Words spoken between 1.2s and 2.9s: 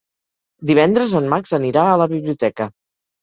Max anirà a la biblioteca.